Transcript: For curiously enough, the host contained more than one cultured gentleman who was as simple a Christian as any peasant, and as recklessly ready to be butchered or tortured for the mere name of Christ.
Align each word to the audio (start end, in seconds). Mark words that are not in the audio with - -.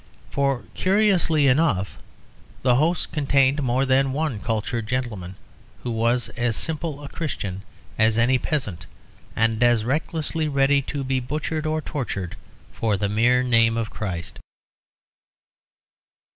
For 0.31 0.63
curiously 0.73 1.45
enough, 1.45 1.99
the 2.63 2.77
host 2.77 3.11
contained 3.11 3.61
more 3.61 3.85
than 3.85 4.13
one 4.13 4.39
cultured 4.39 4.87
gentleman 4.87 5.35
who 5.83 5.91
was 5.91 6.29
as 6.29 6.55
simple 6.55 7.03
a 7.03 7.07
Christian 7.07 7.61
as 7.99 8.17
any 8.17 8.39
peasant, 8.39 8.87
and 9.35 9.61
as 9.61 9.85
recklessly 9.85 10.47
ready 10.47 10.81
to 10.89 11.03
be 11.03 11.19
butchered 11.19 11.67
or 11.67 11.81
tortured 11.83 12.35
for 12.73 12.97
the 12.97 13.09
mere 13.09 13.43
name 13.43 13.77
of 13.77 13.91
Christ. 13.91 14.39